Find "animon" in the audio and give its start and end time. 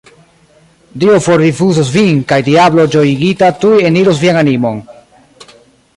4.45-4.85